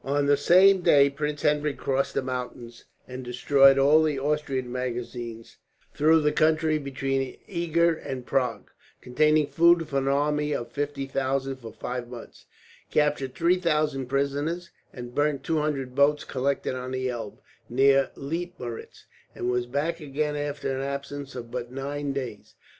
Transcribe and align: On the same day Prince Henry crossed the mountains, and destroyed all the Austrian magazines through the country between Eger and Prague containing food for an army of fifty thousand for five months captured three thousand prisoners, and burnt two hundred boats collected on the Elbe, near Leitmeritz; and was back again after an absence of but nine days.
On 0.03 0.25
the 0.25 0.35
same 0.35 0.81
day 0.81 1.11
Prince 1.11 1.43
Henry 1.43 1.75
crossed 1.75 2.15
the 2.15 2.23
mountains, 2.23 2.85
and 3.07 3.23
destroyed 3.23 3.77
all 3.77 4.01
the 4.01 4.17
Austrian 4.17 4.71
magazines 4.71 5.57
through 5.93 6.21
the 6.21 6.31
country 6.31 6.79
between 6.79 7.37
Eger 7.47 7.93
and 7.97 8.25
Prague 8.25 8.71
containing 8.99 9.45
food 9.45 9.87
for 9.87 9.99
an 9.99 10.07
army 10.07 10.53
of 10.53 10.71
fifty 10.71 11.05
thousand 11.05 11.57
for 11.57 11.71
five 11.71 12.07
months 12.07 12.45
captured 12.89 13.35
three 13.35 13.59
thousand 13.59 14.07
prisoners, 14.07 14.71
and 14.91 15.13
burnt 15.13 15.43
two 15.43 15.59
hundred 15.59 15.93
boats 15.93 16.23
collected 16.23 16.73
on 16.73 16.89
the 16.93 17.07
Elbe, 17.07 17.37
near 17.69 18.09
Leitmeritz; 18.15 19.05
and 19.35 19.51
was 19.51 19.67
back 19.67 19.99
again 19.99 20.35
after 20.35 20.75
an 20.75 20.81
absence 20.81 21.35
of 21.35 21.51
but 21.51 21.71
nine 21.71 22.11
days. 22.11 22.55